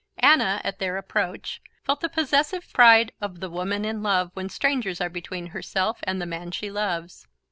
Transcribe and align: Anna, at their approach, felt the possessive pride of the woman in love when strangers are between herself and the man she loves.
Anna, 0.17 0.61
at 0.63 0.79
their 0.79 0.97
approach, 0.97 1.61
felt 1.83 2.01
the 2.01 2.09
possessive 2.09 2.67
pride 2.73 3.11
of 3.21 3.39
the 3.39 3.51
woman 3.51 3.85
in 3.85 4.01
love 4.01 4.31
when 4.33 4.49
strangers 4.49 4.99
are 4.99 5.09
between 5.09 5.45
herself 5.49 5.99
and 6.05 6.19
the 6.19 6.25
man 6.25 6.49
she 6.49 6.71
loves. 6.71 7.27